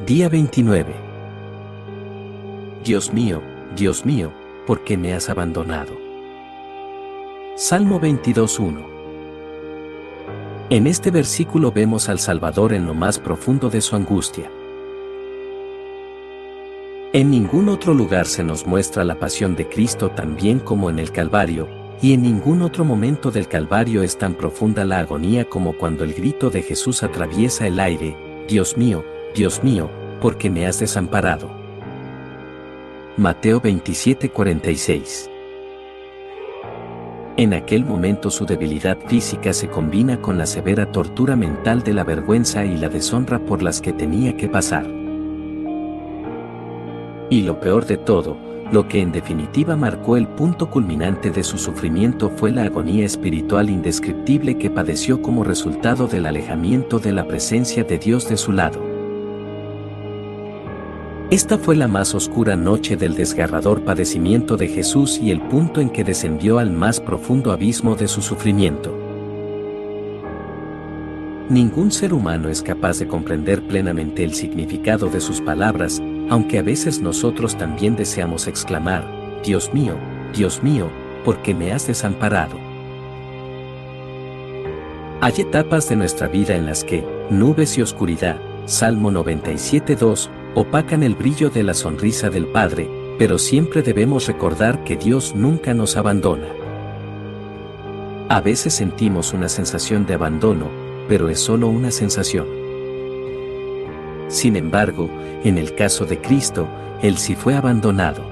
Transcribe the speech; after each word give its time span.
Día 0.00 0.28
29. 0.28 0.94
Dios 2.82 3.12
mío, 3.12 3.40
Dios 3.76 4.04
mío, 4.04 4.32
¿por 4.66 4.82
qué 4.82 4.96
me 4.96 5.12
has 5.12 5.28
abandonado? 5.28 5.92
Salmo 7.54 8.00
22.1. 8.00 8.84
En 10.70 10.86
este 10.88 11.12
versículo 11.12 11.70
vemos 11.70 12.08
al 12.08 12.18
Salvador 12.18 12.72
en 12.72 12.84
lo 12.86 12.94
más 12.94 13.20
profundo 13.20 13.70
de 13.70 13.80
su 13.80 13.94
angustia. 13.94 14.50
En 17.12 17.30
ningún 17.30 17.68
otro 17.68 17.94
lugar 17.94 18.26
se 18.26 18.42
nos 18.42 18.66
muestra 18.66 19.04
la 19.04 19.20
pasión 19.20 19.54
de 19.54 19.68
Cristo 19.68 20.10
tan 20.10 20.34
bien 20.34 20.58
como 20.58 20.90
en 20.90 20.98
el 20.98 21.12
Calvario, 21.12 21.68
y 22.00 22.14
en 22.14 22.22
ningún 22.22 22.62
otro 22.62 22.84
momento 22.84 23.30
del 23.30 23.46
Calvario 23.46 24.02
es 24.02 24.18
tan 24.18 24.34
profunda 24.34 24.84
la 24.84 24.98
agonía 24.98 25.44
como 25.44 25.74
cuando 25.74 26.02
el 26.02 26.14
grito 26.14 26.50
de 26.50 26.62
Jesús 26.62 27.04
atraviesa 27.04 27.68
el 27.68 27.78
aire, 27.78 28.16
Dios 28.48 28.76
mío, 28.76 29.04
Dios 29.34 29.64
mío, 29.64 29.90
¿por 30.20 30.36
qué 30.36 30.50
me 30.50 30.66
has 30.66 30.78
desamparado? 30.78 31.50
Mateo 33.16 33.62
27:46 33.62 35.30
En 37.38 37.54
aquel 37.54 37.86
momento 37.86 38.30
su 38.30 38.44
debilidad 38.44 38.98
física 39.06 39.54
se 39.54 39.68
combina 39.68 40.20
con 40.20 40.36
la 40.36 40.44
severa 40.44 40.92
tortura 40.92 41.34
mental 41.34 41.82
de 41.82 41.94
la 41.94 42.04
vergüenza 42.04 42.66
y 42.66 42.76
la 42.76 42.90
deshonra 42.90 43.38
por 43.38 43.62
las 43.62 43.80
que 43.80 43.94
tenía 43.94 44.36
que 44.36 44.50
pasar. 44.50 44.86
Y 47.30 47.40
lo 47.40 47.58
peor 47.58 47.86
de 47.86 47.96
todo, 47.96 48.36
lo 48.70 48.86
que 48.86 49.00
en 49.00 49.12
definitiva 49.12 49.76
marcó 49.76 50.18
el 50.18 50.28
punto 50.28 50.68
culminante 50.68 51.30
de 51.30 51.42
su 51.42 51.56
sufrimiento 51.56 52.28
fue 52.36 52.50
la 52.50 52.64
agonía 52.64 53.06
espiritual 53.06 53.70
indescriptible 53.70 54.58
que 54.58 54.68
padeció 54.68 55.22
como 55.22 55.42
resultado 55.42 56.06
del 56.06 56.26
alejamiento 56.26 56.98
de 56.98 57.12
la 57.12 57.26
presencia 57.26 57.82
de 57.82 57.98
Dios 57.98 58.28
de 58.28 58.36
su 58.36 58.52
lado. 58.52 58.91
Esta 61.32 61.56
fue 61.56 61.76
la 61.76 61.88
más 61.88 62.14
oscura 62.14 62.56
noche 62.56 62.94
del 62.94 63.14
desgarrador 63.14 63.86
padecimiento 63.86 64.58
de 64.58 64.68
Jesús 64.68 65.18
y 65.18 65.30
el 65.30 65.40
punto 65.40 65.80
en 65.80 65.88
que 65.88 66.04
descendió 66.04 66.58
al 66.58 66.70
más 66.70 67.00
profundo 67.00 67.52
abismo 67.52 67.96
de 67.96 68.06
su 68.06 68.20
sufrimiento. 68.20 68.94
Ningún 71.48 71.90
ser 71.90 72.12
humano 72.12 72.50
es 72.50 72.60
capaz 72.60 72.98
de 72.98 73.08
comprender 73.08 73.66
plenamente 73.66 74.24
el 74.24 74.34
significado 74.34 75.08
de 75.08 75.22
sus 75.22 75.40
palabras, 75.40 76.02
aunque 76.28 76.58
a 76.58 76.62
veces 76.62 77.00
nosotros 77.00 77.56
también 77.56 77.96
deseamos 77.96 78.46
exclamar, 78.46 79.02
Dios 79.42 79.72
mío, 79.72 79.96
Dios 80.34 80.62
mío, 80.62 80.90
¿por 81.24 81.40
qué 81.40 81.54
me 81.54 81.72
has 81.72 81.86
desamparado? 81.86 82.58
Hay 85.22 85.32
etapas 85.38 85.88
de 85.88 85.96
nuestra 85.96 86.28
vida 86.28 86.54
en 86.56 86.66
las 86.66 86.84
que, 86.84 87.02
nubes 87.30 87.78
y 87.78 87.80
oscuridad, 87.80 88.36
Salmo 88.66 89.10
97.2, 89.10 90.28
opacan 90.54 91.02
el 91.02 91.14
brillo 91.14 91.48
de 91.50 91.62
la 91.62 91.74
sonrisa 91.74 92.28
del 92.28 92.46
Padre, 92.46 92.88
pero 93.18 93.38
siempre 93.38 93.82
debemos 93.82 94.26
recordar 94.26 94.84
que 94.84 94.96
Dios 94.96 95.34
nunca 95.34 95.74
nos 95.74 95.96
abandona. 95.96 96.48
A 98.28 98.40
veces 98.40 98.74
sentimos 98.74 99.32
una 99.32 99.48
sensación 99.48 100.06
de 100.06 100.14
abandono, 100.14 100.68
pero 101.08 101.28
es 101.28 101.40
solo 101.40 101.68
una 101.68 101.90
sensación. 101.90 102.46
Sin 104.28 104.56
embargo, 104.56 105.10
en 105.44 105.58
el 105.58 105.74
caso 105.74 106.04
de 106.06 106.20
Cristo, 106.20 106.66
Él 107.02 107.18
sí 107.18 107.34
fue 107.34 107.54
abandonado. 107.54 108.22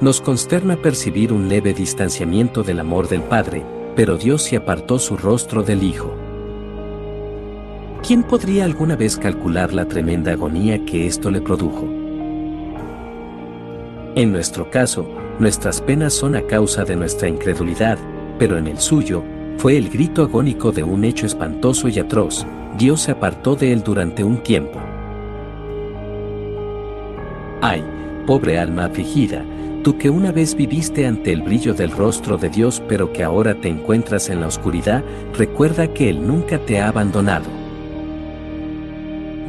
Nos 0.00 0.20
consterna 0.20 0.76
percibir 0.76 1.32
un 1.32 1.48
leve 1.48 1.72
distanciamiento 1.72 2.62
del 2.62 2.80
amor 2.80 3.08
del 3.08 3.22
Padre, 3.22 3.64
pero 3.96 4.16
Dios 4.16 4.42
se 4.42 4.56
apartó 4.56 4.98
su 4.98 5.16
rostro 5.16 5.62
del 5.62 5.82
Hijo. 5.82 6.14
¿Quién 8.06 8.22
podría 8.22 8.66
alguna 8.66 8.96
vez 8.96 9.16
calcular 9.16 9.72
la 9.72 9.86
tremenda 9.86 10.32
agonía 10.32 10.84
que 10.84 11.06
esto 11.06 11.30
le 11.30 11.40
produjo? 11.40 11.88
En 14.14 14.30
nuestro 14.30 14.70
caso, 14.70 15.08
nuestras 15.38 15.80
penas 15.80 16.12
son 16.12 16.36
a 16.36 16.42
causa 16.42 16.84
de 16.84 16.96
nuestra 16.96 17.28
incredulidad, 17.28 17.96
pero 18.38 18.58
en 18.58 18.66
el 18.66 18.76
suyo, 18.76 19.24
fue 19.56 19.78
el 19.78 19.88
grito 19.88 20.22
agónico 20.22 20.70
de 20.70 20.82
un 20.82 21.02
hecho 21.02 21.24
espantoso 21.24 21.88
y 21.88 21.98
atroz, 21.98 22.44
Dios 22.76 23.00
se 23.00 23.12
apartó 23.12 23.56
de 23.56 23.72
él 23.72 23.82
durante 23.82 24.22
un 24.22 24.42
tiempo. 24.42 24.78
Ay, 27.62 27.82
pobre 28.26 28.58
alma 28.58 28.84
afligida, 28.84 29.46
tú 29.82 29.96
que 29.96 30.10
una 30.10 30.30
vez 30.30 30.54
viviste 30.54 31.06
ante 31.06 31.32
el 31.32 31.40
brillo 31.40 31.72
del 31.72 31.90
rostro 31.90 32.36
de 32.36 32.50
Dios 32.50 32.82
pero 32.86 33.14
que 33.14 33.24
ahora 33.24 33.54
te 33.54 33.68
encuentras 33.70 34.28
en 34.28 34.40
la 34.42 34.48
oscuridad, 34.48 35.02
recuerda 35.38 35.88
que 35.88 36.10
Él 36.10 36.26
nunca 36.26 36.58
te 36.58 36.78
ha 36.80 36.88
abandonado. 36.88 37.63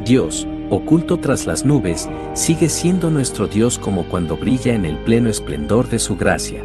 Dios, 0.05 0.47
oculto 0.69 1.17
tras 1.17 1.47
las 1.47 1.65
nubes, 1.65 2.07
sigue 2.35 2.69
siendo 2.69 3.09
nuestro 3.09 3.47
Dios 3.47 3.79
como 3.79 4.03
cuando 4.03 4.37
brilla 4.37 4.75
en 4.75 4.85
el 4.85 4.99
pleno 4.99 5.29
esplendor 5.29 5.89
de 5.89 5.97
su 5.97 6.15
gracia. 6.15 6.63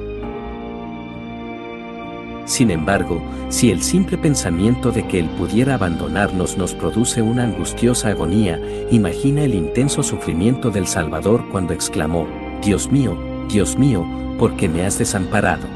Sin 2.45 2.71
embargo, 2.71 3.23
si 3.49 3.71
el 3.71 3.81
simple 3.83 4.19
pensamiento 4.19 4.93
de 4.93 5.07
que 5.09 5.21
Él 5.21 5.31
pudiera 5.39 5.75
abandonarnos 5.75 6.59
nos 6.59 6.75
produce 6.75 7.23
una 7.23 7.45
angustiosa 7.45 8.11
agonía, 8.11 8.61
imagina 8.91 9.43
el 9.45 9.55
intenso 9.55 10.03
sufrimiento 10.03 10.71
del 10.71 10.87
Salvador 10.87 11.49
cuando 11.51 11.73
exclamó, 11.73 12.29
Dios 12.63 12.93
mío, 12.93 13.17
Dios 13.49 13.79
mío, 13.79 14.05
¿por 14.39 14.55
qué 14.57 14.69
me 14.69 14.85
has 14.85 14.99
desamparado? 14.99 15.67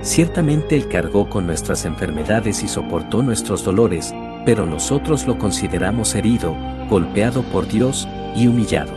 Ciertamente 0.00 0.76
Él 0.76 0.88
cargó 0.88 1.28
con 1.28 1.46
nuestras 1.46 1.84
enfermedades 1.84 2.62
y 2.62 2.68
soportó 2.68 3.22
nuestros 3.22 3.64
dolores, 3.64 4.14
pero 4.46 4.64
nosotros 4.64 5.26
lo 5.26 5.36
consideramos 5.36 6.14
herido, 6.14 6.56
golpeado 6.88 7.42
por 7.42 7.66
Dios 7.66 8.08
y 8.36 8.46
humillado. 8.46 8.92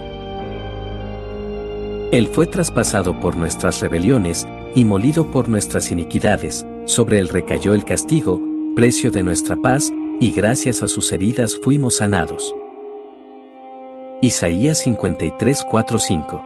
Él 2.11 2.27
fue 2.27 2.45
traspasado 2.45 3.19
por 3.19 3.35
nuestras 3.35 3.81
rebeliones 3.81 4.47
y 4.75 4.85
molido 4.85 5.31
por 5.31 5.49
nuestras 5.49 5.91
iniquidades, 5.91 6.65
sobre 6.85 7.19
él 7.19 7.27
recayó 7.29 7.73
el 7.73 7.83
castigo, 7.83 8.39
precio 8.75 9.09
de 9.11 9.23
nuestra 9.23 9.55
paz, 9.55 9.91
y 10.19 10.31
gracias 10.31 10.83
a 10.83 10.87
sus 10.87 11.11
heridas 11.11 11.59
fuimos 11.63 11.97
sanados. 11.97 12.53
Isaías 14.21 14.79
53, 14.79 15.65
5 15.97 16.45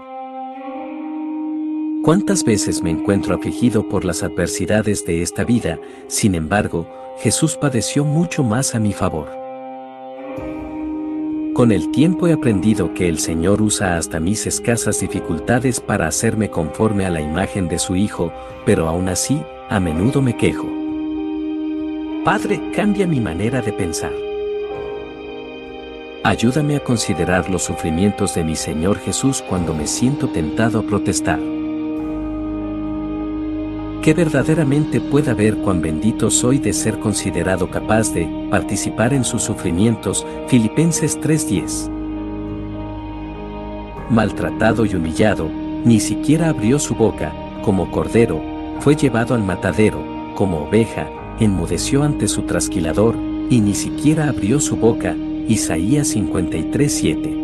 ¿Cuántas 2.04 2.44
veces 2.44 2.82
me 2.82 2.92
encuentro 2.92 3.36
afligido 3.36 3.88
por 3.90 4.06
las 4.06 4.24
adversidades 4.24 5.06
de 5.06 5.22
esta 5.22 5.44
vida, 5.44 5.80
sin 6.08 6.36
embargo, 6.36 6.88
Jesús 7.18 7.56
padeció 7.56 8.04
mucho 8.04 8.44
más 8.44 8.76
a 8.76 8.80
mi 8.80 8.94
favor. 8.94 9.28
Con 11.54 11.72
el 11.72 11.92
tiempo 11.92 12.28
he 12.28 12.34
aprendido 12.34 12.94
que 12.94 13.08
el 13.08 13.20
Señor 13.20 13.62
usa 13.62 13.98
hasta 13.98 14.20
mis 14.20 14.48
escasas 14.48 15.00
dificultades 15.00 15.80
para 15.80 16.08
hacerme 16.08 16.50
conforme 16.50 17.06
a 17.06 17.12
la 17.12 17.22
imagen 17.22 17.68
de 17.68 17.78
su 17.78 17.96
Hijo, 17.96 18.34
pero 18.66 18.88
aún 18.88 19.08
así, 19.08 19.42
a 19.70 19.80
menudo 19.80 20.22
me 20.22 20.36
quejo. 20.36 20.68
Padre, 22.26 22.60
cambia 22.76 23.06
mi 23.06 23.20
manera 23.20 23.62
de 23.62 23.72
pensar. 23.72 24.14
Ayúdame 26.24 26.78
a 26.78 26.84
considerar 26.84 27.50
los 27.50 27.64
sufrimientos 27.64 28.34
de 28.34 28.44
mi 28.44 28.56
Señor 28.56 28.98
Jesús 28.98 29.44
cuando 29.48 29.74
me 29.74 29.88
siento 29.88 30.30
tentado 30.30 30.80
a 30.80 30.84
protestar 30.84 31.40
que 34.04 34.14
verdaderamente 34.14 35.00
pueda 35.00 35.34
ver 35.34 35.56
cuán 35.56 35.82
bendito 35.82 36.30
soy 36.30 36.60
de 36.60 36.74
ser 36.74 37.00
considerado 37.00 37.72
capaz 37.72 38.14
de 38.14 38.28
participar 38.52 39.14
en 39.14 39.24
sus 39.24 39.44
sufrimientos. 39.44 40.28
Filipenses 40.50 41.18
3:10. 41.22 41.90
Maltratado 44.10 44.86
y 44.86 44.94
humillado, 44.96 45.50
ni 45.86 46.02
siquiera 46.02 46.50
abrió 46.50 46.80
su 46.80 46.96
boca, 46.96 47.34
como 47.64 47.90
cordero, 47.92 48.42
fue 48.82 48.98
llevado 48.98 49.36
al 49.36 49.44
matadero, 49.44 50.04
como 50.36 50.66
oveja, 50.66 51.08
enmudeció 51.40 52.04
ante 52.04 52.28
su 52.28 52.42
trasquilador, 52.42 53.16
y 53.50 53.62
ni 53.62 53.74
siquiera 53.74 54.28
abrió 54.28 54.60
su 54.60 54.76
boca. 54.76 55.16
Isaías 55.48 56.10
53:7. 56.14 57.43